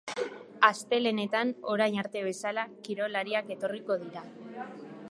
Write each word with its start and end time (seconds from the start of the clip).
Astelehenetan, 0.69 1.51
orain 1.75 1.99
arte 2.05 2.25
bezala, 2.29 2.65
kirolariak 2.89 3.57
etorriko 3.59 4.01
dira. 4.07 4.27